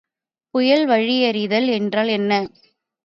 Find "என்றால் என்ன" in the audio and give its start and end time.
1.71-2.31